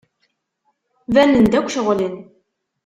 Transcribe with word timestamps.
Banen-d 1.13 1.53
akk 1.59 1.67
ceɣlen. 1.69 2.15